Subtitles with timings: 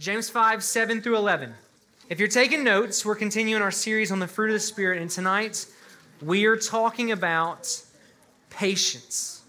[0.00, 1.52] James 5, 7 through 11.
[2.08, 5.10] If you're taking notes, we're continuing our series on the fruit of the Spirit, and
[5.10, 5.66] tonight
[6.22, 7.82] we are talking about
[8.48, 9.42] patience.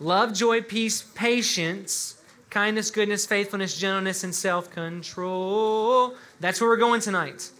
[0.00, 6.14] Love, joy, peace, patience, kindness, goodness, faithfulness, gentleness, and self control.
[6.40, 7.50] That's where we're going tonight.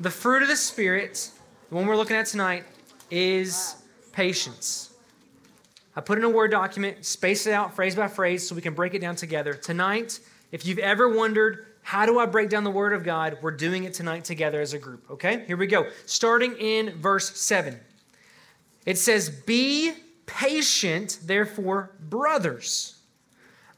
[0.00, 1.30] The fruit of the Spirit,
[1.68, 2.64] the one we're looking at tonight,
[3.10, 3.74] is
[4.12, 4.94] patience.
[5.94, 8.72] I put in a Word document, space it out phrase by phrase so we can
[8.72, 9.52] break it down together.
[9.52, 10.20] Tonight,
[10.52, 13.38] if you've ever wondered, how do I break down the Word of God?
[13.40, 15.44] We're doing it tonight together as a group, okay?
[15.46, 15.88] Here we go.
[16.06, 17.78] Starting in verse 7.
[18.84, 19.92] It says, Be
[20.26, 22.98] patient, therefore, brothers.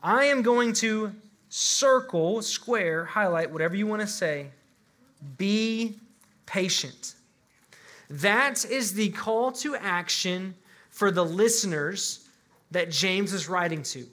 [0.02, 1.12] I am going to
[1.50, 4.48] circle, square, highlight, whatever you want to say.
[5.36, 5.98] Be
[6.46, 7.14] patient.
[8.08, 10.54] That is the call to action
[10.90, 12.28] for the listeners
[12.70, 14.06] that James is writing to.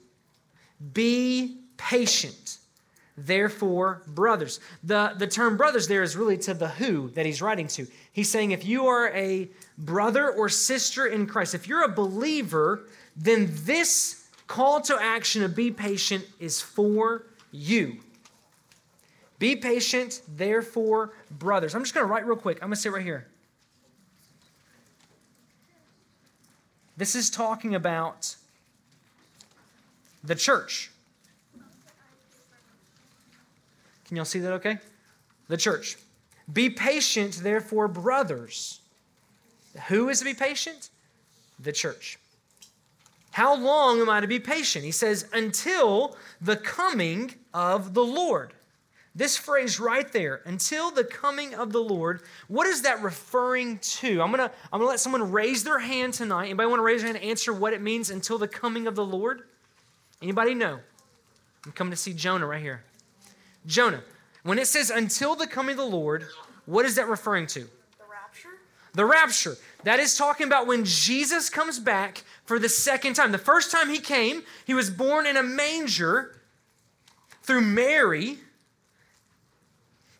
[0.92, 2.57] Be patient.
[3.20, 4.60] Therefore, brothers.
[4.84, 7.86] The, the term brothers there is really to the who that he's writing to.
[8.12, 12.84] He's saying if you are a brother or sister in Christ, if you're a believer,
[13.16, 17.96] then this call to action of be patient is for you.
[19.40, 21.74] Be patient, therefore, brothers.
[21.74, 22.58] I'm just going to write real quick.
[22.58, 23.26] I'm going to say right here.
[26.96, 28.36] This is talking about
[30.22, 30.90] the church.
[34.08, 34.78] Can y'all see that okay?
[35.48, 35.96] The church.
[36.52, 38.80] Be patient, therefore, brothers.
[39.88, 40.90] Who is to be patient?
[41.60, 42.18] The church.
[43.30, 44.84] How long am I to be patient?
[44.84, 48.52] He says, until the coming of the Lord.
[49.14, 54.22] This phrase right there, until the coming of the Lord, what is that referring to?
[54.22, 56.44] I'm gonna, I'm gonna let someone raise their hand tonight.
[56.44, 58.94] Anybody want to raise their hand and answer what it means until the coming of
[58.94, 59.42] the Lord?
[60.22, 60.78] Anybody know?
[61.66, 62.84] I'm coming to see Jonah right here.
[63.66, 64.02] Jonah,
[64.42, 66.26] when it says until the coming of the Lord,
[66.66, 67.60] what is that referring to?
[67.60, 68.48] The rapture?
[68.94, 69.56] The rapture.
[69.84, 73.32] That is talking about when Jesus comes back for the second time.
[73.32, 76.40] The first time he came, he was born in a manger
[77.42, 78.38] through Mary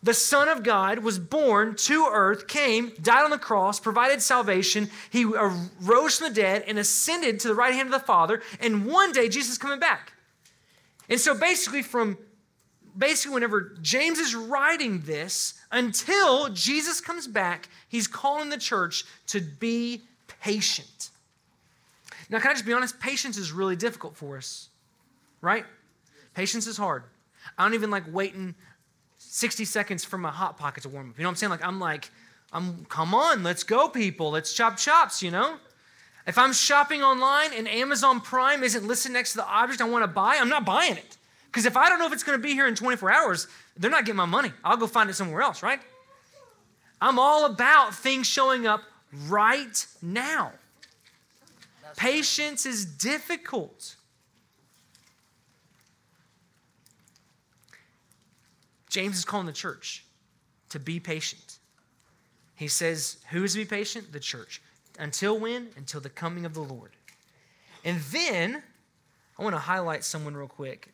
[0.01, 4.89] the Son of God was born to earth, came, died on the cross, provided salvation.
[5.09, 8.41] He rose from the dead and ascended to the right hand of the Father.
[8.61, 10.13] And one day, Jesus is coming back.
[11.09, 12.17] And so, basically, from
[12.97, 19.41] basically, whenever James is writing this, until Jesus comes back, he's calling the church to
[19.41, 20.01] be
[20.41, 21.09] patient.
[22.29, 22.99] Now, can I just be honest?
[22.99, 24.69] Patience is really difficult for us,
[25.41, 25.65] right?
[26.33, 27.03] Patience is hard.
[27.57, 28.55] I don't even like waiting
[29.17, 31.17] 60 seconds for my hot pocket to warm up.
[31.17, 31.49] You know what I'm saying?
[31.49, 32.11] Like, I'm like,
[32.51, 34.31] I'm, come on, let's go, people.
[34.31, 35.57] Let's chop chops, you know?
[36.27, 40.03] If I'm shopping online and Amazon Prime isn't listed next to the object I want
[40.03, 41.17] to buy, I'm not buying it.
[41.51, 43.89] Because if I don't know if it's going to be here in 24 hours, they're
[43.89, 44.51] not getting my money.
[44.63, 45.79] I'll go find it somewhere else, right?
[47.01, 48.83] I'm all about things showing up
[49.27, 50.51] right now.
[51.97, 53.95] Patience is difficult.
[58.89, 60.05] James is calling the church
[60.69, 61.57] to be patient.
[62.55, 64.11] He says, Who is to be patient?
[64.11, 64.61] The church.
[64.99, 65.69] Until when?
[65.77, 66.91] Until the coming of the Lord.
[67.85, 68.61] And then,
[69.37, 70.89] I want to highlight someone real quick.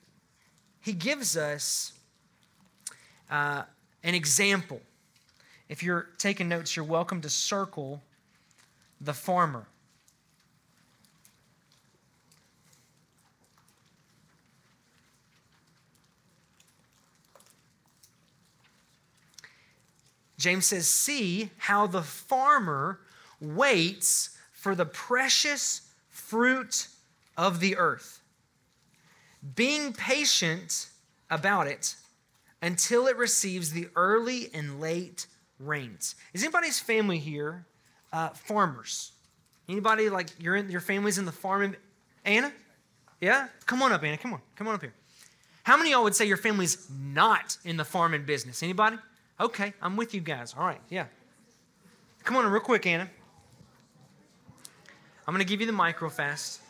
[0.86, 1.94] He gives us
[3.32, 3.64] uh,
[4.04, 4.82] an example.
[5.68, 8.04] If you're taking notes, you're welcome to circle
[9.02, 9.66] the farmer.
[20.38, 23.00] James says, See how the farmer
[23.42, 26.90] waits for the precious fruit
[27.36, 28.20] of the earth,
[29.54, 30.90] being patient
[31.30, 31.96] about it
[32.62, 35.28] until it receives the early and late
[35.60, 36.16] rains.
[36.34, 37.66] Is anybody's family here
[38.12, 39.12] uh, farmers?
[39.70, 41.76] Anybody like you're in, your family's in the farming?
[42.24, 42.52] Anna?
[43.22, 43.48] Yeah?
[43.66, 44.18] Come on up, Anna.
[44.18, 44.42] Come on.
[44.56, 44.94] Come on up here.
[45.64, 48.62] How many of y'all would say your family's not in the farming business?
[48.62, 48.98] Anybody?
[49.40, 50.54] Okay, I'm with you guys.
[50.58, 51.06] All right, yeah.
[52.24, 53.10] Come on, real quick, Anna.
[55.28, 56.62] I'm going to give you the micro fast.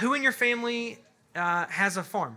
[0.00, 0.98] Who in your family
[1.34, 2.36] uh, has a farm?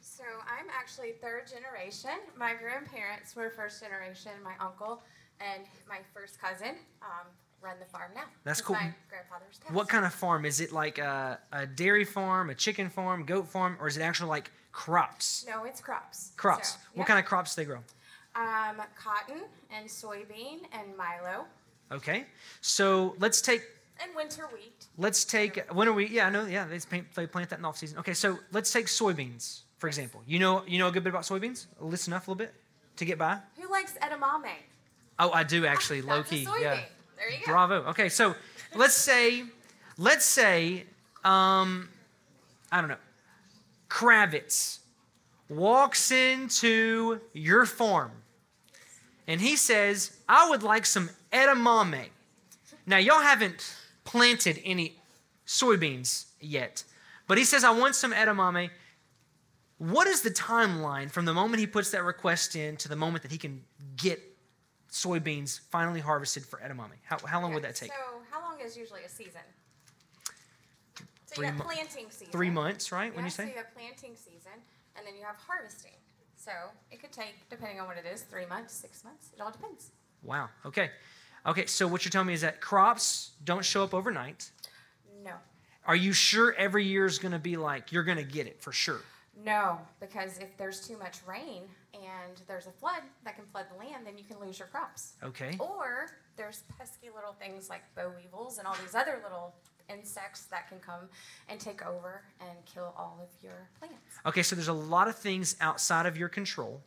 [0.00, 2.18] So I'm actually third generation.
[2.36, 4.32] My grandparents were first generation.
[4.42, 5.02] My uncle
[5.40, 7.26] and my first cousin um,
[7.62, 8.24] run the farm now.
[8.44, 8.76] That's cool.
[8.76, 9.72] My grandfather's house.
[9.72, 10.72] What kind of farm is it?
[10.72, 14.50] Like a, a, dairy farm, a chicken farm, goat farm, or is it actually like
[14.72, 15.46] crops?
[15.48, 16.32] No, it's crops.
[16.36, 16.72] Crops.
[16.72, 17.78] So, what kind of crops do they grow?
[18.34, 21.44] Um, cotton and soybean and milo.
[21.90, 22.26] Okay.
[22.60, 23.62] So let's take.
[24.02, 24.77] And winter wheat.
[24.98, 26.44] Let's take when are we, Yeah, I know.
[26.46, 27.98] Yeah, they plant, they plant that in the off season.
[27.98, 29.60] Okay, so let's take soybeans.
[29.78, 30.22] for example.
[30.26, 31.66] You know, you know a good bit about soybeans?
[31.80, 32.52] Listen enough a little bit
[32.96, 33.38] to get by?
[33.60, 34.50] Who likes edamame?
[35.20, 36.48] Oh, I do actually, low key.
[36.60, 36.80] Yeah.
[37.16, 37.52] There you go.
[37.52, 37.74] Bravo.
[37.90, 38.34] Okay, so
[38.74, 39.44] let's say,
[39.96, 40.84] let's say,
[41.24, 41.88] um,
[42.72, 42.96] I don't know,
[43.88, 44.78] Kravitz
[45.48, 48.10] walks into your farm
[49.26, 52.08] and he says, I would like some edamame.
[52.86, 53.74] Now, y'all haven't
[54.12, 54.96] planted any
[55.46, 56.82] soybeans yet,
[57.26, 58.70] but he says, I want some edamame.
[59.76, 63.22] What is the timeline from the moment he puts that request in to the moment
[63.22, 63.62] that he can
[63.96, 64.18] get
[64.90, 66.96] soybeans finally harvested for edamame?
[67.04, 67.90] How, how long would that take?
[67.92, 69.42] So, how long is usually a season?
[71.26, 72.32] So Three you have mo- planting season.
[72.32, 73.14] Three months, right?
[73.14, 73.50] When Yeah, you So say?
[73.50, 74.56] you have planting season,
[74.96, 75.92] and then you have harvesting.
[76.34, 76.50] So
[76.90, 79.32] it could take, depending on what it is, three months, six months.
[79.36, 79.90] It all depends.
[80.22, 80.48] Wow.
[80.64, 80.90] Okay.
[81.46, 84.50] Okay, so what you're telling me is that crops don't show up overnight.
[85.24, 85.32] No.
[85.86, 88.60] Are you sure every year is going to be like you're going to get it
[88.60, 89.00] for sure?
[89.44, 91.62] No, because if there's too much rain
[91.94, 95.14] and there's a flood that can flood the land, then you can lose your crops.
[95.22, 95.56] Okay.
[95.60, 99.54] Or there's pesky little things like boll weevils and all these other little
[99.88, 101.08] insects that can come
[101.48, 103.96] and take over and kill all of your plants.
[104.26, 106.82] Okay, so there's a lot of things outside of your control.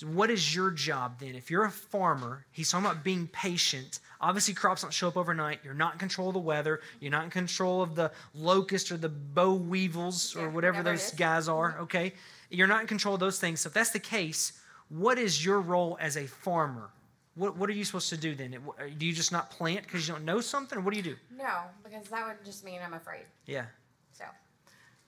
[0.00, 1.34] So what is your job then?
[1.34, 3.98] If you're a farmer, he's talking about being patient.
[4.18, 5.60] Obviously, crops don't show up overnight.
[5.62, 6.80] You're not in control of the weather.
[7.00, 11.04] You're not in control of the locust or the boll weevils or Yeah, whatever those
[11.08, 11.10] is.
[11.10, 11.76] guys are.
[11.80, 12.14] Okay,
[12.48, 13.60] you're not in control of those things.
[13.60, 14.58] So if that's the case,
[14.88, 16.88] what is your role as a farmer?
[17.34, 18.54] What, what are you supposed to do then?
[18.54, 21.02] It- Do you just not plant because you don't know something, or what do you
[21.04, 21.16] do?
[21.36, 23.26] No, because that would just mean I'm afraid.
[23.44, 23.66] Yeah.
[24.12, 24.24] So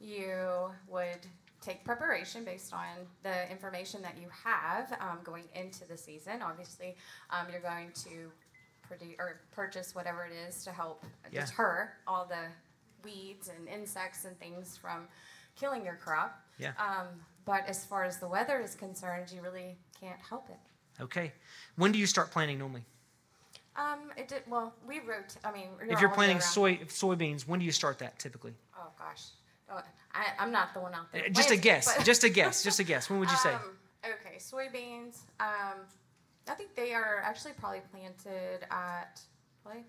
[0.01, 1.27] you would
[1.63, 6.43] take preparation based on the information that you have um, going into the season.
[6.43, 6.97] Obviously,
[7.31, 8.31] um, you're going to
[8.83, 11.47] produce or purchase whatever it is to help Yeah.
[11.47, 12.49] deter all the
[13.05, 15.09] weeds and insects and things from
[15.57, 16.41] killing your crop.
[16.59, 16.73] Yeah.
[16.79, 17.07] Um,
[17.45, 21.03] but as far as the weather is concerned, you really can't help it.
[21.03, 21.33] Okay.
[21.77, 22.85] When do you start planting normally?
[23.75, 24.75] Um, it did well.
[24.87, 25.35] We wrote.
[25.45, 28.53] I mean, If you're planting soy soybeans, when do you start that typically?
[28.79, 29.29] Oh gosh,
[29.71, 29.81] oh,
[30.15, 31.29] I, I'm not the one out there.
[31.31, 31.95] Just a guess.
[31.97, 32.63] but- Just a guess.
[32.69, 33.09] Just a guess.
[33.09, 33.53] When would you say?
[33.55, 33.61] Um,
[34.05, 35.19] okay, soybeans.
[35.41, 35.79] Um,
[36.49, 39.21] I think they are actually probably planted at
[39.65, 39.85] like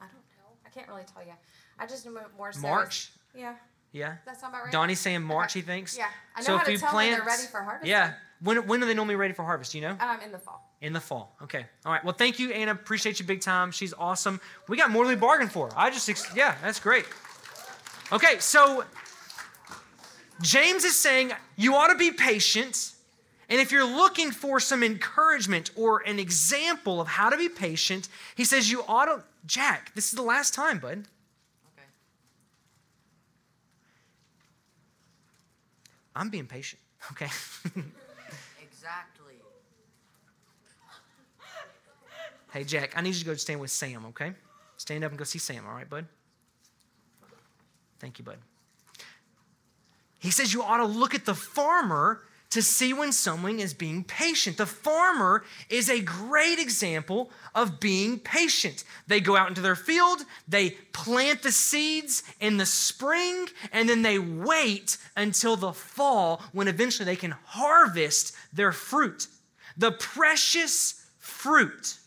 [0.00, 0.56] I don't know.
[0.66, 1.32] I can't really tell you.
[1.78, 2.60] I just know more so.
[2.60, 3.10] March.
[3.34, 3.54] Yeah,
[3.92, 4.16] Yeah.
[4.26, 4.72] that sound about right.
[4.72, 5.52] Donnie's saying March.
[5.52, 5.60] Okay.
[5.60, 5.96] He thinks.
[5.96, 7.86] Yeah, I know So how if to you tell plant, they're ready for harvest.
[7.88, 8.14] Yeah.
[8.40, 9.72] When when are they normally ready for harvest?
[9.72, 9.96] Do you know?
[10.00, 10.74] Um, in the fall.
[10.80, 11.36] In the fall.
[11.42, 11.64] Okay.
[11.86, 12.04] All right.
[12.04, 12.72] Well, thank you, Anna.
[12.72, 13.70] Appreciate you big time.
[13.70, 14.40] She's awesome.
[14.68, 15.70] We got more than we bargained for.
[15.76, 17.04] I just ex- yeah, that's great.
[18.12, 18.84] Okay, so
[20.40, 22.92] James is saying you ought to be patient.
[23.50, 28.08] And if you're looking for some encouragement or an example of how to be patient,
[28.36, 30.98] he says you ought to Jack, this is the last time, bud.
[30.98, 31.86] Okay.
[36.14, 36.80] I'm being patient.
[37.12, 37.28] Okay.
[38.80, 39.34] Exactly.
[42.52, 44.32] hey, Jack, I need you to go stand with Sam, okay?
[44.76, 46.06] Stand up and go see Sam, all right, bud?
[47.98, 48.38] Thank you, bud.
[50.18, 54.04] He says you ought to look at the farmer to see when someone is being
[54.04, 54.56] patient.
[54.56, 58.84] The farmer is a great example of being patient.
[59.06, 64.02] They go out into their field, they plant the seeds in the spring, and then
[64.02, 69.26] they wait until the fall when eventually they can harvest their fruit.
[69.76, 71.98] The precious fruit.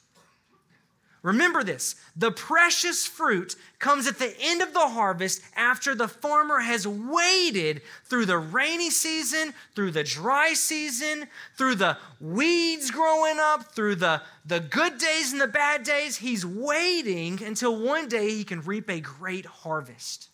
[1.24, 6.60] Remember this the precious fruit comes at the end of the harvest after the farmer
[6.60, 13.76] has waited through the rainy season, through the dry season, through the weeds growing up,
[13.76, 16.18] through the, the good days and the bad days.
[16.18, 20.30] He's waiting until one day he can reap a great harvest.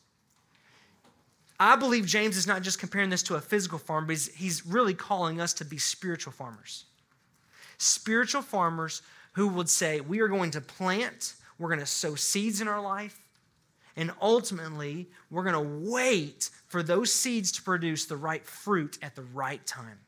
[1.60, 4.65] I believe James is not just comparing this to a physical farm, but he's, he's
[4.65, 6.86] really calling us to be spiritual farmers
[7.77, 9.01] spiritual farmers
[9.38, 12.82] who would say, We are going to plant, we're going to sow seeds in our
[12.82, 13.22] life,
[13.96, 19.15] and ultimately, we're going to wait for those seeds to produce the right fruit at
[19.15, 20.00] the right time.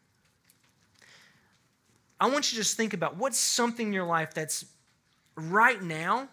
[2.19, 4.65] I want you to just think about what's something in your life that's
[5.35, 6.29] right now,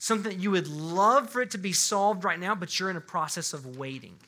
[0.00, 2.96] something that you would love for it to be solved right now, but you're in
[2.96, 4.18] a process of waiting.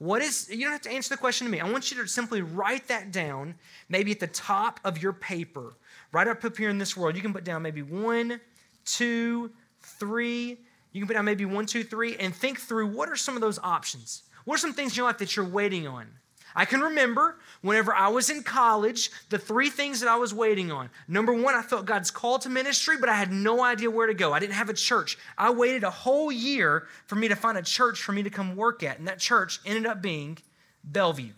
[0.00, 1.60] What is, you don't have to answer the question to me.
[1.60, 3.54] I want you to simply write that down,
[3.90, 5.74] maybe at the top of your paper.
[6.10, 7.16] Right up up here in this world.
[7.16, 8.40] You can put down maybe one,
[8.86, 9.50] two,
[9.82, 10.56] three.
[10.92, 13.42] You can put down maybe one, two, three, and think through what are some of
[13.42, 14.22] those options?
[14.46, 16.06] What are some things in your life that you're waiting on?
[16.54, 20.72] I can remember whenever I was in college, the three things that I was waiting
[20.72, 20.90] on.
[21.06, 24.14] Number one, I felt God's call to ministry, but I had no idea where to
[24.14, 24.32] go.
[24.32, 25.16] I didn't have a church.
[25.38, 28.56] I waited a whole year for me to find a church for me to come
[28.56, 30.38] work at, and that church ended up being
[30.82, 31.32] Bellevue.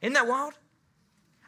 [0.00, 0.54] Isn't that wild?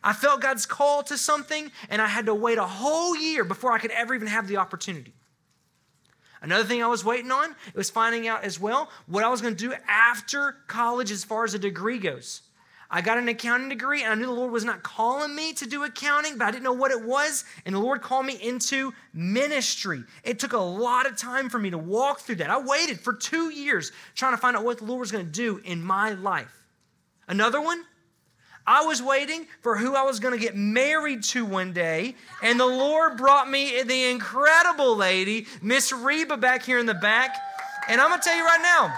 [0.02, 3.73] I felt God's call to something, and I had to wait a whole year before
[3.73, 5.12] I could ever even have the opportunity.
[6.42, 9.56] Another thing I was waiting on, was finding out as well what I was going
[9.56, 12.42] to do after college as far as a degree goes.
[12.90, 15.66] I got an accounting degree, and I knew the Lord was not calling me to
[15.66, 17.45] do accounting, but I didn't know what it was.
[17.64, 20.05] And the Lord called me into ministry.
[20.23, 22.50] It took a lot of time for me to walk through that.
[22.50, 25.33] I waited for two years trying to find out what the Lord was going to
[25.33, 26.64] do in my life.
[27.28, 27.83] Another one,
[28.66, 32.59] I was waiting for who I was going to get married to one day, and
[32.59, 37.37] the Lord brought me the incredible lady, Miss Reba, back here in the back.
[37.88, 38.93] And I'm going to tell you right now,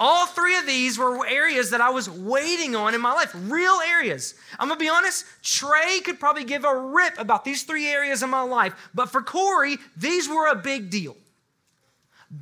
[0.00, 3.78] all three of these were areas that I was waiting on in my life, real
[3.86, 4.34] areas.
[4.58, 8.30] I'm gonna be honest, Trey could probably give a rip about these three areas in
[8.30, 11.16] my life, but for Cory, these were a big deal.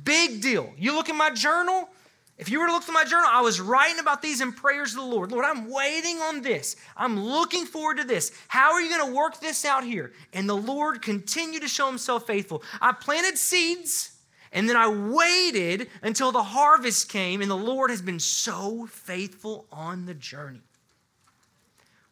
[0.03, 0.73] Big deal.
[0.77, 1.89] You look in my journal,
[2.37, 4.91] if you were to look through my journal, I was writing about these in prayers
[4.91, 5.31] to the Lord.
[5.31, 6.75] Lord, I'm waiting on this.
[6.97, 8.31] I'm looking forward to this.
[8.47, 10.13] How are you going to work this out here?
[10.33, 12.63] And the Lord continued to show himself faithful.
[12.81, 14.12] I planted seeds
[14.53, 19.65] and then I waited until the harvest came, and the Lord has been so faithful
[19.71, 20.61] on the journey.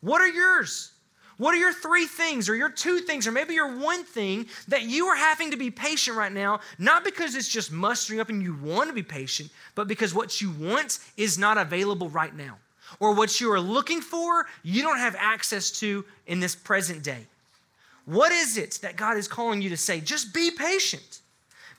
[0.02, 0.92] What are yours?
[1.38, 4.84] What are your three things, or your two things, or maybe your one thing that
[4.84, 8.44] you are having to be patient right now, not because it's just mustering up and
[8.44, 12.58] you want to be patient, but because what you want is not available right now,
[13.00, 17.26] or what you are looking for, you don't have access to in this present day?
[18.06, 20.00] What is it that God is calling you to say?
[20.00, 21.22] Just be patient.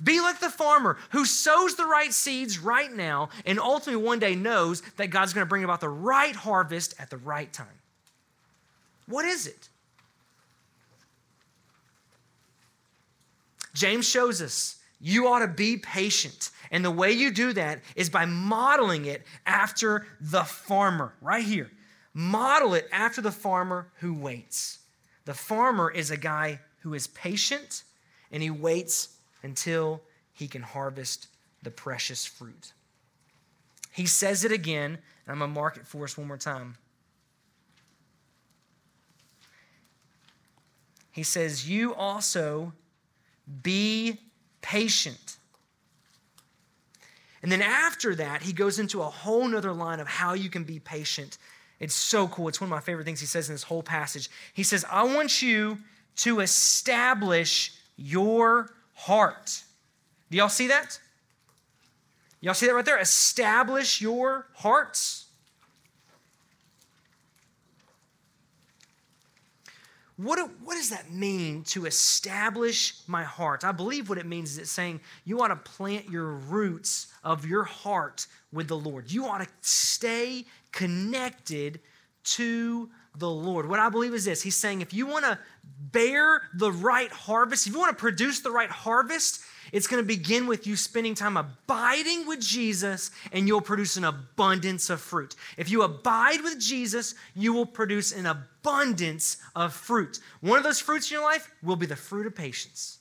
[0.02, 4.34] Be like the farmer who sows the right seeds right now and ultimately one day
[4.34, 7.66] knows that God's going to bring about the right harvest at the right time.
[9.06, 9.68] What is it?
[13.74, 16.50] James shows us you ought to be patient.
[16.70, 21.70] And the way you do that is by modeling it after the farmer, right here.
[22.14, 24.78] Model it after the farmer who waits.
[25.24, 27.82] The farmer is a guy who is patient
[28.30, 29.08] and he waits
[29.42, 30.00] until
[30.32, 31.28] he can harvest
[31.62, 32.72] the precious fruit.
[33.90, 36.76] He says it again, and I'm going to mark it for us one more time.
[41.10, 42.72] He says, You also
[43.62, 44.18] be
[44.62, 45.36] patient.
[47.42, 50.64] And then after that, he goes into a whole nother line of how you can
[50.64, 51.38] be patient.
[51.80, 52.48] It's so cool.
[52.48, 54.30] It's one of my favorite things he says in this whole passage.
[54.54, 55.78] He says, I want you
[56.18, 58.70] to establish your
[59.02, 59.62] heart.
[60.30, 60.98] Do y'all see that?
[62.40, 62.98] Y'all see that right there?
[62.98, 65.26] Establish your hearts.
[70.16, 73.64] What, do, what does that mean to establish my heart?
[73.64, 77.44] I believe what it means is it's saying you ought to plant your roots of
[77.44, 79.10] your heart with the Lord.
[79.10, 81.80] You ought to stay connected
[82.24, 83.68] to the Lord.
[83.68, 85.38] What I believe is this He's saying if you want to
[85.92, 89.42] bear the right harvest, if you want to produce the right harvest,
[89.72, 94.04] it's going to begin with you spending time abiding with Jesus and you'll produce an
[94.04, 95.34] abundance of fruit.
[95.56, 100.20] If you abide with Jesus, you will produce an abundance of fruit.
[100.40, 102.98] One of those fruits in your life will be the fruit of patience.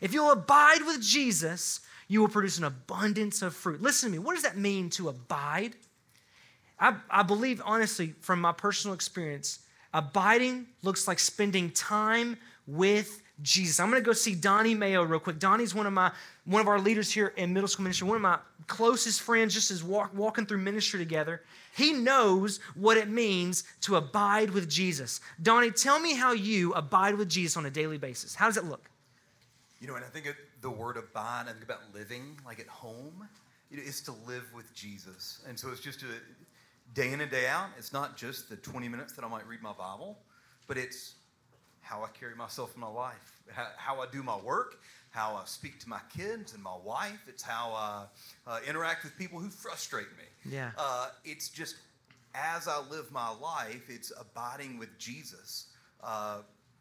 [0.00, 3.82] If you'll abide with Jesus, you will produce an abundance of fruit.
[3.82, 4.24] Listen to me.
[4.24, 5.74] What does that mean to abide?
[6.80, 9.60] I, I believe, honestly, from my personal experience,
[9.92, 13.78] abiding looks like spending time with Jesus.
[13.80, 15.38] I'm going to go see Donnie Mayo real quick.
[15.38, 16.12] Donnie's one of my
[16.44, 19.70] one of our leaders here in middle school ministry, one of my closest friends, just
[19.70, 21.42] as walk, walking through ministry together.
[21.76, 25.20] He knows what it means to abide with Jesus.
[25.42, 28.34] Donnie, tell me how you abide with Jesus on a daily basis.
[28.34, 28.90] How does it look?
[29.80, 32.66] You know, and I think of the word abide, I think about living like at
[32.66, 33.28] home.
[33.70, 35.44] You know, it's to live with Jesus.
[35.46, 36.06] And so it's just a
[36.98, 37.68] day in and day out.
[37.78, 40.18] It's not just the 20 minutes that I might read my Bible,
[40.66, 41.14] but it's
[41.80, 45.42] how I carry myself in my life, how, how I do my work, how I
[45.44, 47.20] speak to my kids and my wife.
[47.28, 50.52] It's how I uh, interact with people who frustrate me.
[50.52, 50.72] Yeah.
[50.76, 51.76] Uh, it's just
[52.34, 55.66] as I live my life, it's abiding with Jesus.
[56.02, 56.38] Uh,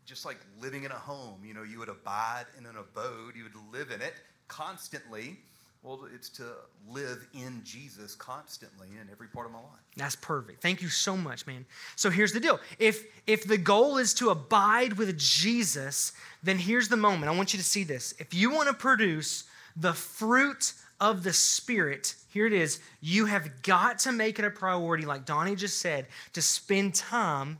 [0.08, 3.44] just like living in a home, you know, you would abide in an abode, you
[3.44, 4.16] would live in it
[4.48, 5.38] constantly.
[5.84, 6.44] Well, it's to
[6.90, 9.80] live in Jesus constantly in every part of my life.
[9.96, 10.62] That's perfect.
[10.62, 11.66] Thank you so much, man.
[11.96, 12.60] So here's the deal.
[12.78, 17.32] If if the goal is to abide with Jesus, then here's the moment.
[17.32, 18.14] I want you to see this.
[18.20, 22.80] If you want to produce the fruit of the Spirit, here it is.
[23.00, 27.60] You have got to make it a priority, like Donnie just said, to spend time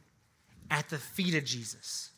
[0.70, 2.10] at the feet of Jesus.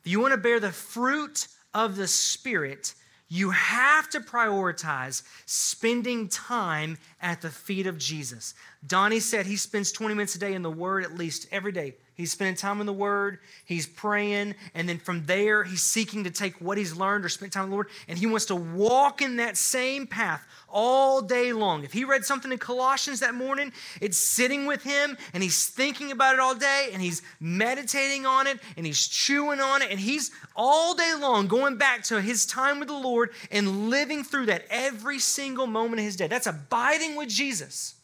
[0.00, 2.94] If you want to bear the fruit of the Spirit,
[3.28, 8.54] you have to prioritize spending time at the feet of Jesus.
[8.86, 11.96] Donnie said he spends 20 minutes a day in the Word at least every day.
[12.16, 16.30] He's spending time in the Word, he's praying, and then from there, he's seeking to
[16.30, 19.20] take what he's learned or spent time in the Lord, and he wants to walk
[19.20, 21.84] in that same path all day long.
[21.84, 23.70] If he read something in Colossians that morning,
[24.00, 28.46] it's sitting with him, and he's thinking about it all day, and he's meditating on
[28.46, 32.46] it, and he's chewing on it, and he's all day long going back to his
[32.46, 36.28] time with the Lord and living through that every single moment of his day.
[36.28, 37.94] That's abiding with Jesus.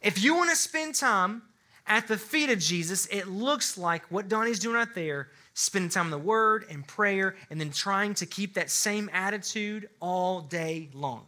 [0.00, 1.42] If you want to spend time
[1.86, 6.06] at the feet of Jesus, it looks like what Donnie's doing right there spending time
[6.06, 10.88] in the Word and prayer, and then trying to keep that same attitude all day
[10.92, 11.24] long.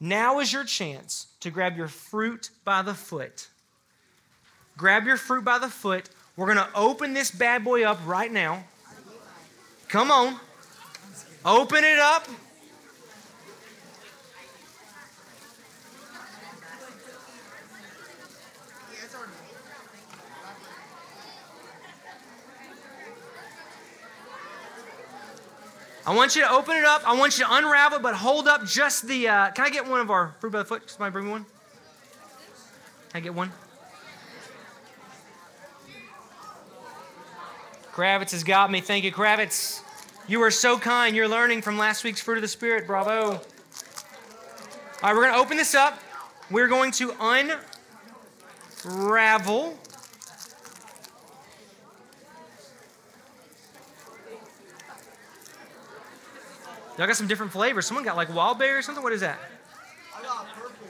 [0.00, 3.48] Now is your chance to grab your fruit by the foot.
[4.76, 6.08] Grab your fruit by the foot.
[6.36, 8.64] We're going to open this bad boy up right now.
[9.88, 10.38] Come on.
[11.44, 12.28] Open it up.
[26.08, 27.06] I want you to open it up.
[27.06, 29.28] I want you to unravel it, but hold up just the.
[29.28, 30.88] Uh, can I get one of our fruit by the foot?
[30.88, 31.44] Somebody bring me one.
[33.10, 33.52] Can I get one?
[37.92, 38.80] Kravitz has got me.
[38.80, 39.82] Thank you, Kravitz.
[40.26, 41.14] You are so kind.
[41.14, 42.86] You're learning from last week's fruit of the Spirit.
[42.86, 43.32] Bravo.
[43.32, 43.40] All
[45.02, 45.98] right, we're going to open this up.
[46.50, 47.12] We're going to
[48.86, 49.78] unravel
[56.98, 57.86] Y'all got some different flavors.
[57.86, 59.04] Someone got like wild berry or something.
[59.04, 59.38] What is that?
[60.16, 60.88] I got purple.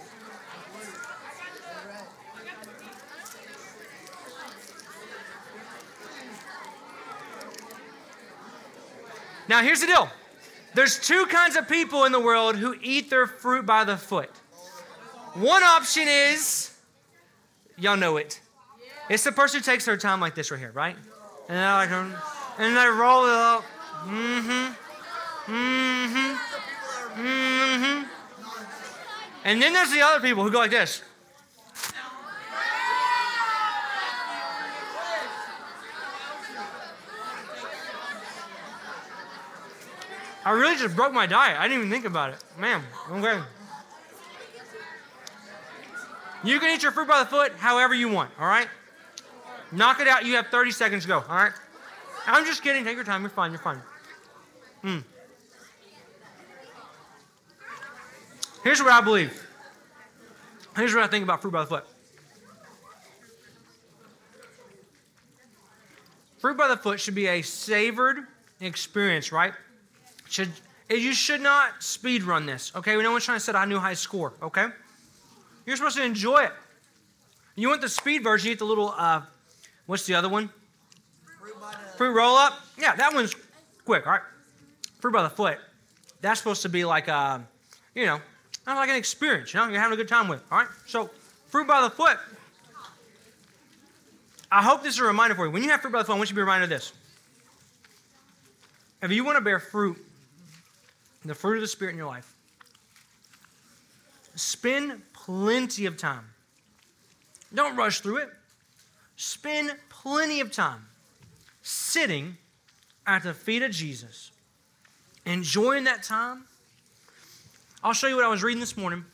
[9.49, 10.09] Now, here's the deal
[10.75, 14.31] there's two kinds of people in the world who eat their fruit by the foot.
[15.35, 16.75] One option is,
[17.77, 18.41] y'all know it.
[19.11, 20.97] It's the person who takes their time like this right here, right?
[21.49, 21.91] And they like,
[22.59, 23.65] and they roll it up.
[24.05, 24.88] Mm-hmm.
[25.49, 27.21] Mm-hmm.
[27.21, 28.05] Mm-hmm.
[29.45, 31.03] And then there's the other people who go like this.
[40.45, 41.59] I really just broke my diet.
[41.59, 42.43] I didn't even think about it.
[42.59, 43.41] Man, okay.
[46.45, 48.69] You can eat your fruit by the foot however you want, all right?
[49.73, 50.25] Knock it out.
[50.25, 51.53] You have 30 seconds to go, all right?
[52.27, 52.85] I'm just kidding.
[52.85, 53.23] Take your time.
[53.23, 53.51] You're fine.
[53.51, 53.81] You're fine.
[54.83, 54.99] Hmm.
[58.65, 59.47] Here's what I believe.
[60.77, 61.85] Here's what I think about fruit by the foot.
[66.39, 68.19] Fruit by the foot should be a savored
[68.61, 69.53] experience, right?
[70.29, 70.51] Should
[70.89, 72.97] you should not speed run this, okay?
[72.97, 74.67] No one's trying to set a new high score, okay?
[75.67, 76.53] You're supposed to enjoy it.
[77.57, 79.23] You want the speed version, you get the little, uh,
[79.87, 80.49] what's the other one?
[81.97, 82.61] Fruit roll up?
[82.79, 83.35] Yeah, that one's
[83.85, 84.23] quick, all right?
[85.01, 85.59] Fruit by the foot.
[86.21, 87.45] That's supposed to be like, a,
[87.95, 88.21] you know,
[88.77, 90.69] like an experience, you know, you're having a good time with, all right?
[90.87, 91.11] So,
[91.47, 92.19] fruit by the foot.
[94.51, 95.51] I hope this is a reminder for you.
[95.51, 96.93] When you have fruit by the foot, I want you to be reminded of this.
[99.03, 99.97] If you want to bear fruit,
[101.25, 102.35] the fruit of the Spirit in your life,
[104.35, 106.25] spend plenty of time.
[107.55, 108.31] Don't rush through it.
[109.17, 110.87] Spend plenty of time
[111.63, 112.37] sitting
[113.07, 114.31] at the feet of Jesus,
[115.25, 116.45] enjoying that time.
[117.83, 119.05] I'll show you what I was reading this morning.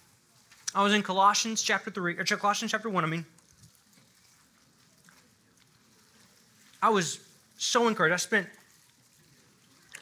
[0.75, 3.27] I was in Colossians chapter 3, or Colossians chapter 1, I mean.
[6.83, 7.21] I was
[7.59, 8.15] so encouraged.
[8.15, 8.49] I spent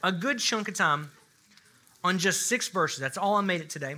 [0.02, 1.10] a good chunk of time
[2.04, 3.00] on just six verses.
[3.00, 3.96] That's all I made it today.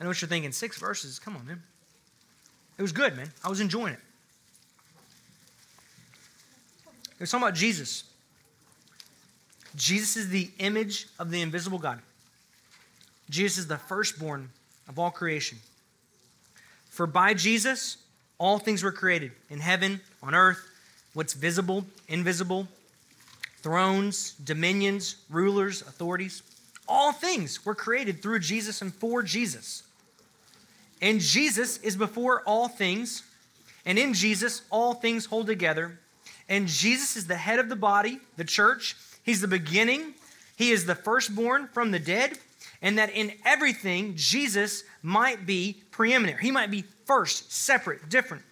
[0.00, 0.52] I know what you're thinking.
[0.52, 1.18] Six verses?
[1.18, 1.62] Come on, man.
[2.76, 3.30] It was good, man.
[3.44, 4.00] I was enjoying it.
[6.86, 8.04] It was talking about Jesus.
[9.74, 12.00] Jesus is the image of the invisible God.
[13.30, 14.50] Jesus is the firstborn
[14.88, 15.58] of all creation.
[16.88, 17.98] For by Jesus,
[18.38, 20.60] all things were created in heaven, on earth,
[21.14, 22.68] what's visible, invisible,
[23.58, 26.42] thrones, dominions, rulers, authorities.
[26.88, 29.82] All things were created through Jesus and for Jesus.
[31.00, 33.22] And Jesus is before all things,
[33.84, 35.98] and in Jesus, all things hold together.
[36.48, 38.96] And Jesus is the head of the body, the church.
[39.22, 40.14] He's the beginning,
[40.56, 42.38] He is the firstborn from the dead,
[42.82, 46.40] and that in everything, Jesus might be preeminent.
[46.40, 48.42] He might be first, separate, different.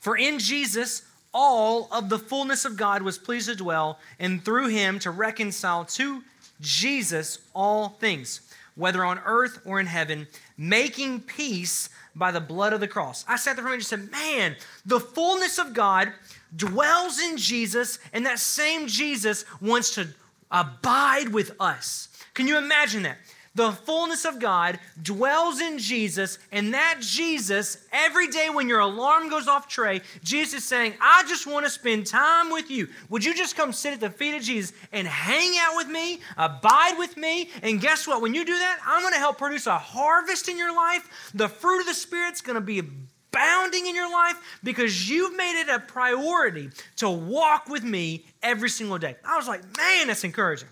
[0.00, 4.68] For in Jesus, all of the fullness of God was pleased to dwell, and through
[4.68, 6.22] him to reconcile to
[6.60, 8.40] Jesus all things,
[8.74, 13.24] whether on earth or in heaven, making peace by the blood of the cross.
[13.28, 16.12] I sat there for a minute and said, Man, the fullness of God
[16.56, 20.08] dwells in Jesus, and that same Jesus wants to
[20.50, 22.07] abide with us.
[22.38, 23.18] Can you imagine that?
[23.56, 29.28] The fullness of God dwells in Jesus, and that Jesus, every day when your alarm
[29.28, 32.86] goes off, Trey, Jesus is saying, I just want to spend time with you.
[33.08, 36.20] Would you just come sit at the feet of Jesus and hang out with me,
[36.36, 37.50] abide with me?
[37.64, 38.22] And guess what?
[38.22, 41.32] When you do that, I'm going to help produce a harvest in your life.
[41.34, 45.60] The fruit of the Spirit's going to be abounding in your life because you've made
[45.60, 49.16] it a priority to walk with me every single day.
[49.24, 50.68] I was like, man, that's encouraging.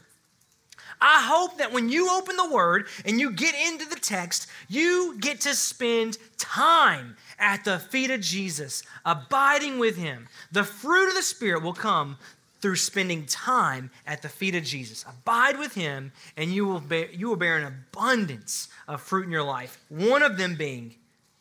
[1.09, 5.17] I hope that when you open the Word and you get into the text, you
[5.21, 10.27] get to spend time at the feet of Jesus, abiding with Him.
[10.51, 12.17] The fruit of the Spirit will come
[12.61, 15.05] through spending time at the feet of Jesus.
[15.09, 19.31] Abide with Him, and you will bear, you will bear an abundance of fruit in
[19.31, 19.79] your life.
[19.89, 20.97] One of them being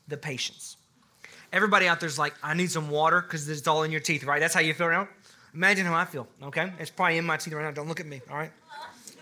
[0.07, 0.77] the patience.
[1.51, 4.39] Everybody out there's like, I need some water because it's all in your teeth, right?
[4.39, 5.07] That's how you feel right now?
[5.55, 6.71] Imagine how I feel, okay?
[6.77, 7.71] It's probably in my teeth right now.
[7.71, 8.51] Don't look at me, all right?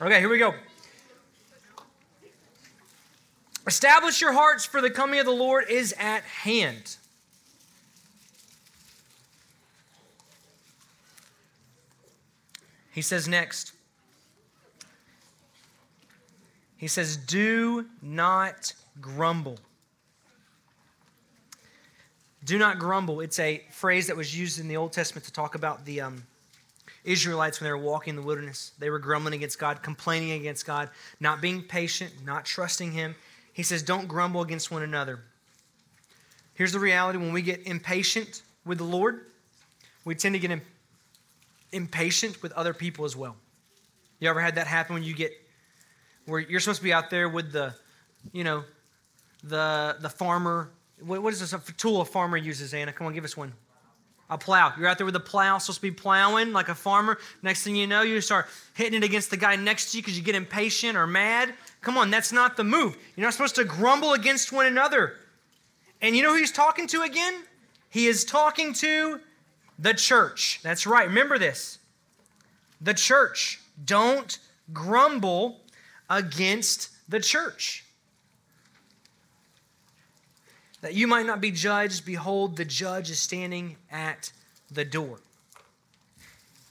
[0.01, 0.53] Okay, here we go.
[3.67, 6.97] Establish your hearts, for the coming of the Lord is at hand.
[12.91, 13.73] He says next,
[16.77, 19.57] he says, Do not grumble.
[22.43, 23.21] Do not grumble.
[23.21, 26.01] It's a phrase that was used in the Old Testament to talk about the.
[26.01, 26.23] Um,
[27.03, 28.71] Israelites when they were walking in the wilderness.
[28.79, 30.89] They were grumbling against God, complaining against God,
[31.19, 33.15] not being patient, not trusting Him.
[33.51, 35.19] He says, Don't grumble against one another.
[36.53, 39.25] Here's the reality when we get impatient with the Lord,
[40.05, 40.59] we tend to get
[41.71, 43.35] impatient with other people as well.
[44.19, 45.31] You ever had that happen when you get
[46.25, 47.73] where you're supposed to be out there with the,
[48.31, 48.63] you know,
[49.43, 50.71] the the farmer?
[51.01, 52.73] what, what is this a tool a farmer uses?
[52.73, 53.53] Anna, come on, give us one
[54.33, 54.73] a plow.
[54.77, 57.19] You're out there with a plow, supposed to be plowing like a farmer.
[57.43, 60.17] Next thing you know, you start hitting it against the guy next to you because
[60.17, 61.53] you get impatient or mad.
[61.81, 62.97] Come on, that's not the move.
[63.15, 65.17] You're not supposed to grumble against one another.
[66.01, 67.43] And you know who he's talking to again?
[67.89, 69.19] He is talking to
[69.77, 70.59] the church.
[70.63, 71.07] That's right.
[71.07, 71.77] Remember this.
[72.81, 73.61] The church.
[73.85, 74.39] Don't
[74.73, 75.61] grumble
[76.09, 77.82] against the church
[80.83, 84.33] that you might not be judged, behold, the judge is standing at
[84.69, 85.21] the door.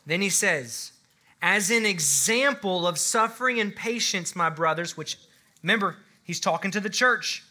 [0.04, 0.92] Then he says,
[1.40, 5.16] as an example of suffering and patience, my brothers, which
[5.62, 7.42] remember, he's talking to the church.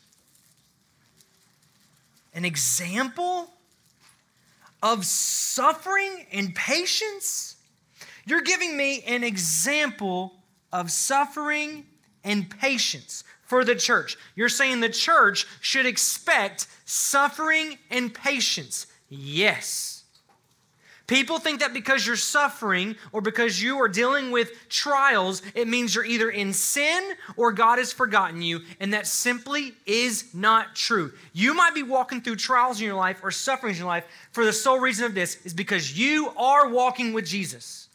[2.35, 3.49] An example
[4.83, 7.55] of suffering and patience?
[8.23, 10.35] You're giving me an example
[10.71, 11.87] of suffering
[12.23, 14.17] and patience for the church.
[14.33, 18.87] You're saying the church should expect suffering and patience.
[19.09, 20.05] Yes.
[21.05, 25.93] People think that because you're suffering or because you are dealing with trials, it means
[25.93, 28.61] you're either in sin or God has forgotten you.
[28.79, 31.11] And that simply is not true.
[31.33, 34.45] You might be walking through trials in your life or sufferings in your life for
[34.45, 37.89] the sole reason of this is because you are walking with Jesus.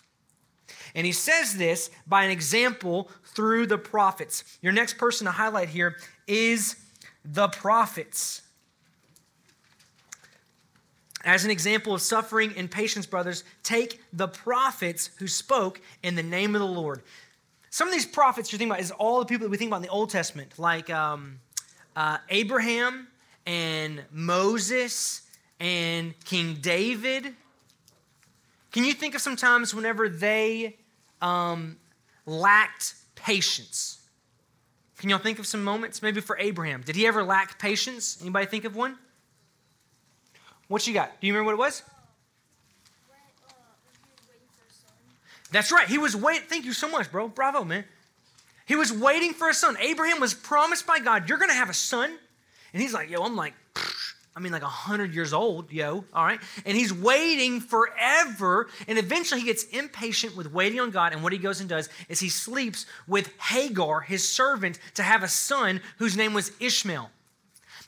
[0.96, 4.58] And he says this by an example through the prophets.
[4.62, 6.76] Your next person to highlight here is
[7.22, 8.40] the prophets.
[11.22, 16.22] As an example of suffering and patience, brothers, take the prophets who spoke in the
[16.22, 17.02] name of the Lord.
[17.68, 19.78] Some of these prophets you're thinking about is all the people that we think about
[19.78, 21.40] in the Old Testament, like um,
[21.94, 23.08] uh, Abraham
[23.44, 25.22] and Moses
[25.60, 27.34] and King David.
[28.72, 30.76] Can you think of some times whenever they
[31.20, 31.76] um,
[32.26, 34.00] lacked patience.
[34.98, 36.02] Can y'all think of some moments?
[36.02, 36.82] Maybe for Abraham.
[36.82, 38.18] Did he ever lack patience?
[38.20, 38.96] Anybody think of one?
[40.68, 41.20] What you got?
[41.20, 41.82] Do you remember what it was?
[45.52, 45.86] That's right.
[45.86, 46.48] He was waiting.
[46.48, 47.28] Thank you so much, bro.
[47.28, 47.84] Bravo, man.
[48.66, 49.76] He was waiting for a son.
[49.80, 52.10] Abraham was promised by God, you're going to have a son.
[52.72, 53.54] And he's like, yo, I'm like,
[54.36, 56.38] I mean, like 100 years old, yo, all right?
[56.66, 58.68] And he's waiting forever.
[58.86, 61.14] And eventually he gets impatient with waiting on God.
[61.14, 65.22] And what he goes and does is he sleeps with Hagar, his servant, to have
[65.22, 67.10] a son whose name was Ishmael.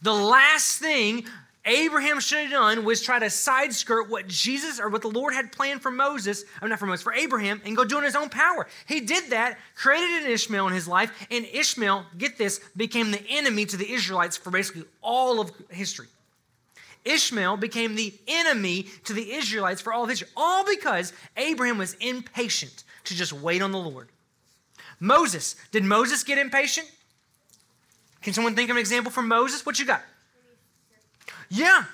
[0.01, 1.27] The last thing
[1.67, 5.35] Abraham should have done was try to side skirt what Jesus or what the Lord
[5.35, 8.17] had planned for Moses, or not for Moses, for Abraham, and go do in his
[8.17, 8.67] own power.
[8.87, 13.23] He did that, created an Ishmael in his life, and Ishmael, get this, became the
[13.29, 16.07] enemy to the Israelites for basically all of history.
[17.05, 21.95] Ishmael became the enemy to the Israelites for all of history, all because Abraham was
[21.95, 24.09] impatient to just wait on the Lord.
[25.01, 26.91] Moses, did Moses get impatient?
[28.23, 29.65] Can someone think of an example from Moses?
[29.65, 30.03] What you got?
[31.49, 31.85] Yeah.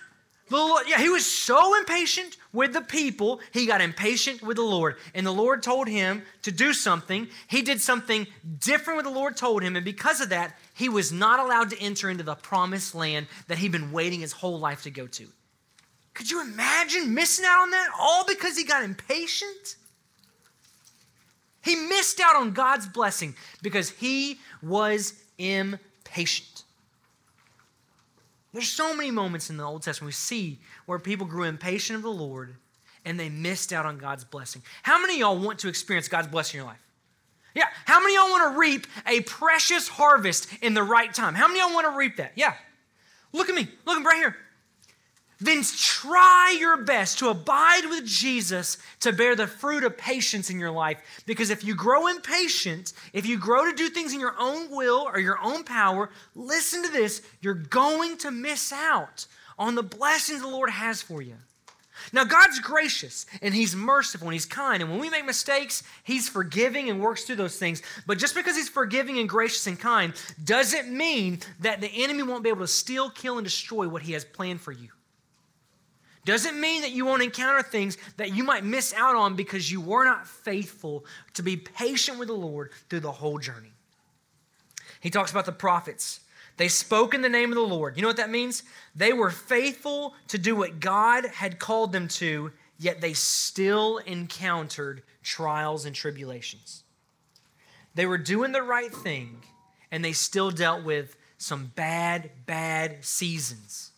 [0.48, 4.62] The Lord, yeah, he was so impatient with the people, he got impatient with the
[4.62, 4.96] Lord.
[5.14, 7.28] And the Lord told him to do something.
[7.48, 8.26] He did something
[8.60, 9.74] different what the Lord told him.
[9.74, 13.58] And because of that, he was not allowed to enter into the promised land that
[13.58, 15.28] he'd been waiting his whole life to go to.
[16.14, 19.76] Could you imagine missing out on that all because he got impatient?
[21.62, 26.64] He missed out on God's blessing because he was impatient.
[28.52, 32.02] There's so many moments in the Old Testament we see where people grew impatient of
[32.02, 32.54] the Lord
[33.04, 34.62] and they missed out on God's blessing.
[34.82, 36.83] How many of y'all want to experience God's blessing in your life?
[37.54, 37.66] Yeah.
[37.84, 41.34] How many y'all want to reap a precious harvest in the right time?
[41.34, 42.32] How many y'all want to reap that?
[42.34, 42.54] Yeah.
[43.32, 43.68] Look at me.
[43.86, 44.36] Look right here
[45.40, 50.58] then try your best to abide with Jesus to bear the fruit of patience in
[50.58, 50.98] your life.
[51.26, 55.08] Because if you grow impatient, if you grow to do things in your own will
[55.12, 59.26] or your own power, listen to this, you're going to miss out
[59.58, 61.36] on the blessings the Lord has for you.
[62.12, 64.82] Now, God's gracious and He's merciful and He's kind.
[64.82, 67.82] And when we make mistakes, He's forgiving and works through those things.
[68.06, 70.12] But just because He's forgiving and gracious and kind
[70.44, 74.12] doesn't mean that the enemy won't be able to steal, kill, and destroy what He
[74.12, 74.88] has planned for you.
[76.24, 79.80] Doesn't mean that you won't encounter things that you might miss out on because you
[79.80, 83.72] were not faithful to be patient with the Lord through the whole journey.
[85.00, 86.20] He talks about the prophets.
[86.56, 87.96] They spoke in the name of the Lord.
[87.96, 88.62] You know what that means?
[88.94, 95.02] They were faithful to do what God had called them to, yet they still encountered
[95.22, 96.84] trials and tribulations.
[97.94, 99.42] They were doing the right thing,
[99.90, 103.90] and they still dealt with some bad, bad seasons.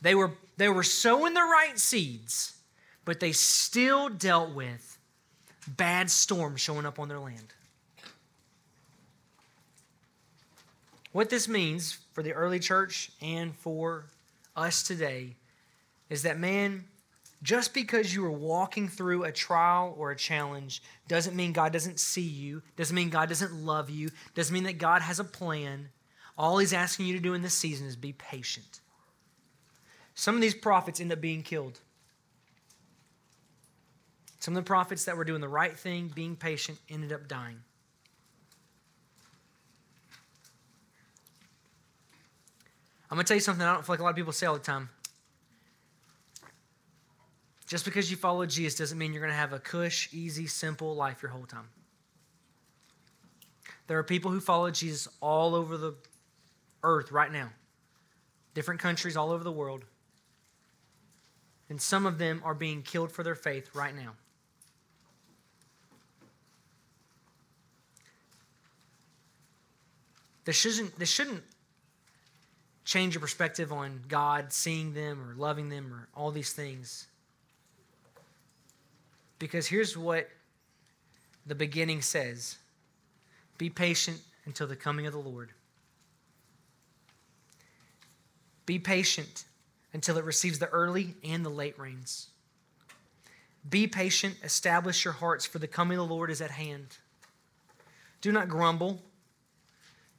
[0.00, 2.56] They were they were sowing the right seeds,
[3.04, 4.98] but they still dealt with
[5.66, 7.52] bad storms showing up on their land.
[11.16, 14.04] What this means for the early church and for
[14.54, 15.36] us today
[16.10, 16.84] is that, man,
[17.42, 22.00] just because you are walking through a trial or a challenge doesn't mean God doesn't
[22.00, 25.88] see you, doesn't mean God doesn't love you, doesn't mean that God has a plan.
[26.36, 28.82] All He's asking you to do in this season is be patient.
[30.14, 31.80] Some of these prophets end up being killed.
[34.38, 37.62] Some of the prophets that were doing the right thing, being patient, ended up dying.
[43.10, 44.46] I'm going to tell you something I don't feel like a lot of people say
[44.46, 44.88] all the time.
[47.66, 50.94] Just because you follow Jesus doesn't mean you're going to have a cush, easy, simple
[50.94, 51.68] life your whole time.
[53.86, 55.94] There are people who follow Jesus all over the
[56.82, 57.50] earth right now,
[58.54, 59.84] different countries all over the world
[61.68, 64.12] and some of them are being killed for their faith right now.
[70.44, 71.42] This shouldn't, this shouldn't
[72.86, 77.08] change your perspective on God seeing them or loving them or all these things.
[79.38, 80.30] Because here's what
[81.46, 82.56] the beginning says
[83.58, 85.50] Be patient until the coming of the Lord.
[88.64, 89.44] Be patient
[89.92, 92.28] until it receives the early and the late rains.
[93.68, 96.98] Be patient, establish your hearts, for the coming of the Lord is at hand.
[98.20, 99.02] Do not grumble.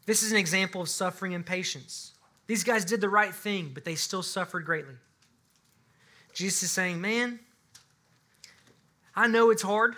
[0.05, 2.13] This is an example of suffering and patience.
[2.47, 4.95] These guys did the right thing, but they still suffered greatly.
[6.33, 7.39] Jesus is saying, Man,
[9.15, 9.95] I know it's hard.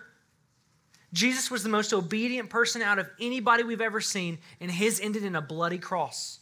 [1.12, 5.24] Jesus was the most obedient person out of anybody we've ever seen, and his ended
[5.24, 6.40] in a bloody cross.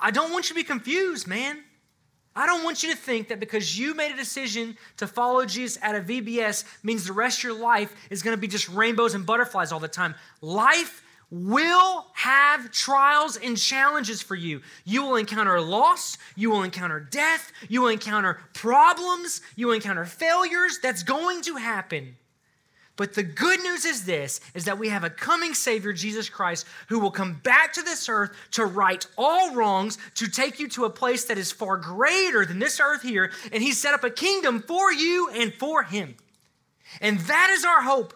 [0.00, 1.62] I don't want you to be confused, man.
[2.34, 5.78] I don't want you to think that because you made a decision to follow Jesus
[5.82, 9.14] at a VBS means the rest of your life is going to be just rainbows
[9.14, 10.14] and butterflies all the time.
[10.40, 11.01] Life
[11.32, 14.60] will have trials and challenges for you.
[14.84, 20.04] You will encounter loss, you will encounter death, you will encounter problems, you will encounter
[20.04, 20.78] failures.
[20.82, 22.16] That's going to happen.
[22.96, 26.66] But the good news is this is that we have a coming savior Jesus Christ
[26.88, 30.84] who will come back to this earth to right all wrongs, to take you to
[30.84, 34.10] a place that is far greater than this earth here, and he set up a
[34.10, 36.14] kingdom for you and for him.
[37.00, 38.12] And that is our hope.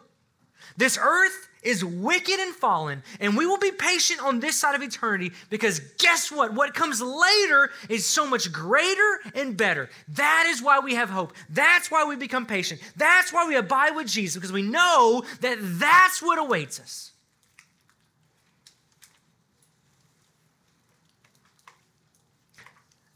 [0.77, 4.83] This earth is wicked and fallen, and we will be patient on this side of
[4.83, 6.55] eternity because guess what?
[6.55, 9.91] What comes later is so much greater and better.
[10.09, 11.35] That is why we have hope.
[11.51, 12.81] That's why we become patient.
[12.97, 17.13] That's why we abide with Jesus because we know that that's what awaits us.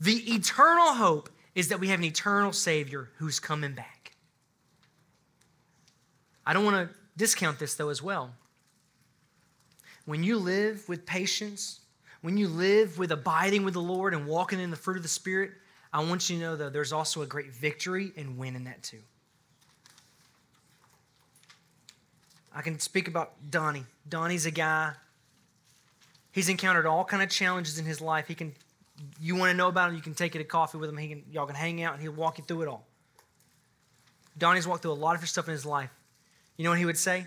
[0.00, 4.12] The eternal hope is that we have an eternal Savior who's coming back.
[6.46, 8.34] I don't want to discount this though as well.
[10.06, 11.80] When you live with patience,
[12.22, 15.08] when you live with abiding with the Lord and walking in the fruit of the
[15.08, 15.52] Spirit,
[15.92, 18.82] I want you to know, though, there's also a great victory and win in that
[18.82, 19.00] too.
[22.54, 23.84] I can speak about Donnie.
[24.08, 24.92] Donnie's a guy.
[26.32, 28.26] He's encountered all kind of challenges in his life.
[28.28, 28.54] He can,
[29.20, 30.96] you want to know about him, you can take it to coffee with him.
[30.96, 32.86] He can, y'all can hang out, and he'll walk you through it all.
[34.38, 35.90] Donnie's walked through a lot of stuff in his life.
[36.56, 37.26] You know what he would say?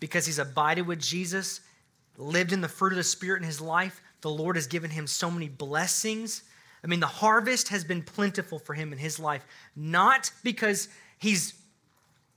[0.00, 1.60] Because he's abided with Jesus,
[2.22, 5.06] lived in the fruit of the Spirit in his life, the Lord has given him
[5.06, 6.42] so many blessings.
[6.82, 9.44] I mean, the harvest has been plentiful for him in his life,
[9.76, 11.54] not because he's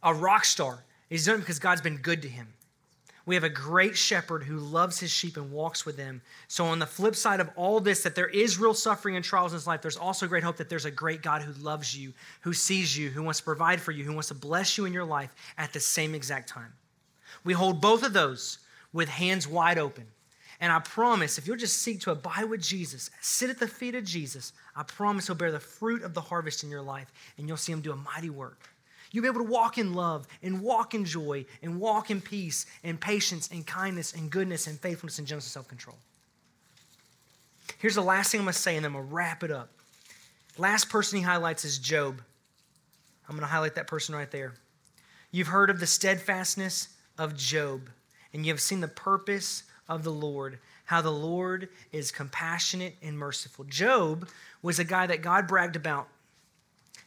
[0.03, 0.83] a rock star.
[1.09, 2.47] He's done it because God's been good to him.
[3.27, 6.21] We have a great shepherd who loves his sheep and walks with them.
[6.47, 9.51] So, on the flip side of all this, that there is real suffering and trials
[9.51, 12.13] in his life, there's also great hope that there's a great God who loves you,
[12.41, 14.93] who sees you, who wants to provide for you, who wants to bless you in
[14.93, 16.71] your life at the same exact time.
[17.43, 18.59] We hold both of those
[18.95, 20.05] with hands wide open.
[20.61, 23.93] And I promise, if you'll just seek to abide with Jesus, sit at the feet
[23.93, 27.45] of Jesus, I promise he'll bear the fruit of the harvest in your life and
[27.45, 28.69] you'll see him do a mighty work.
[29.11, 32.65] You'll be able to walk in love and walk in joy and walk in peace
[32.85, 35.97] and patience and kindness and goodness and faithfulness and gentleness and self control.
[37.79, 39.51] Here's the last thing I'm going to say, and then I'm going to wrap it
[39.51, 39.69] up.
[40.57, 42.21] Last person he highlights is Job.
[43.27, 44.53] I'm going to highlight that person right there.
[45.31, 47.89] You've heard of the steadfastness of Job,
[48.35, 53.17] and you have seen the purpose of the Lord, how the Lord is compassionate and
[53.17, 53.63] merciful.
[53.63, 54.27] Job
[54.61, 56.09] was a guy that God bragged about.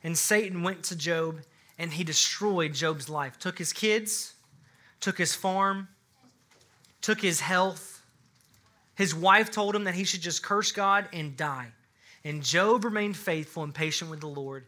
[0.03, 1.41] And Satan went to Job
[1.79, 3.39] and he destroyed Job's life.
[3.39, 4.33] Took his kids,
[5.01, 5.89] took his farm,
[7.03, 8.03] took his health.
[8.95, 11.73] His wife told him that he should just curse God and die.
[12.25, 14.65] And Job remained faithful and patient with the Lord.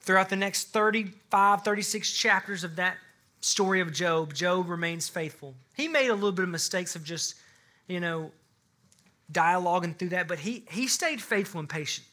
[0.00, 2.96] Throughout the next 35, 36 chapters of that
[3.44, 5.54] story of Job, Job remains faithful.
[5.76, 7.34] He made a little bit of mistakes of just,
[7.86, 8.32] you know,
[9.30, 12.06] dialoguing through that, but he, he stayed faithful and patient.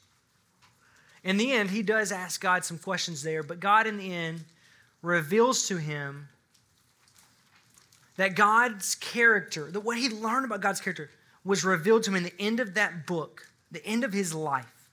[1.24, 4.44] In the end, he does ask God some questions there, but God, in the end,
[5.02, 6.28] reveals to him
[8.17, 11.10] that God's character, that what he learned about God's character,
[11.46, 14.89] was revealed to him in the end of that book, the end of his life.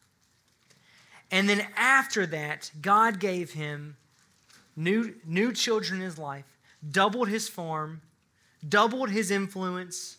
[1.30, 3.96] And then after that, God gave him
[4.78, 6.56] new, new children in his life,
[6.88, 8.00] doubled his farm,
[8.66, 10.18] doubled his influence,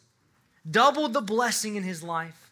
[0.69, 2.51] doubled the blessing in his life.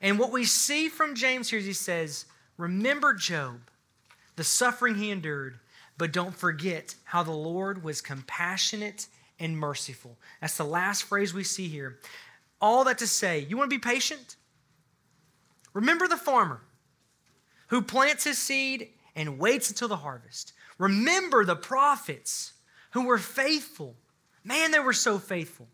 [0.00, 2.26] And what we see from James here is he says,
[2.58, 3.60] Remember Job,
[4.34, 5.60] the suffering he endured,
[5.96, 9.06] but don't forget how the Lord was compassionate
[9.38, 10.18] and merciful.
[10.40, 11.98] That's the last phrase we see here.
[12.60, 14.36] All that to say, you want to be patient?
[15.72, 16.60] Remember the farmer
[17.68, 20.52] who plants his seed and waits until the harvest.
[20.82, 22.54] Remember the prophets
[22.90, 23.94] who were faithful.
[24.42, 25.68] Man, they were so faithful.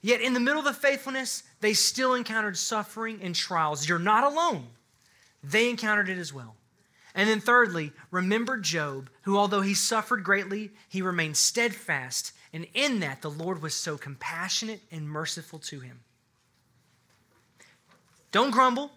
[0.00, 3.88] Yet in the middle of the faithfulness, they still encountered suffering and trials.
[3.88, 4.66] You're not alone.
[5.44, 6.56] They encountered it as well.
[7.14, 12.32] And then, thirdly, remember Job, who, although he suffered greatly, he remained steadfast.
[12.52, 16.00] And in that, the Lord was so compassionate and merciful to him.
[18.32, 18.90] Don't grumble.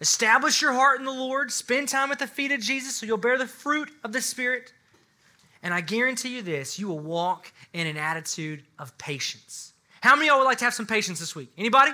[0.00, 1.50] Establish your heart in the Lord.
[1.50, 4.72] Spend time at the feet of Jesus so you'll bear the fruit of the Spirit.
[5.62, 9.72] And I guarantee you this you will walk in an attitude of patience.
[10.00, 11.50] How many of y'all would like to have some patience this week?
[11.56, 11.92] Anybody?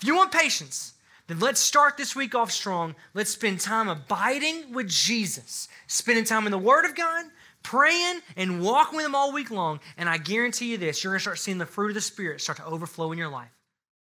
[0.00, 0.94] If you want patience,
[1.26, 2.94] then let's start this week off strong.
[3.12, 7.26] Let's spend time abiding with Jesus, spending time in the Word of God,
[7.62, 9.80] praying and walking with Him all week long.
[9.98, 12.40] And I guarantee you this you're going to start seeing the fruit of the Spirit
[12.40, 13.50] start to overflow in your life.